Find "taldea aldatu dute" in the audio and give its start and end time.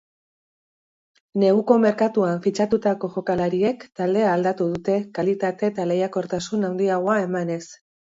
3.99-4.95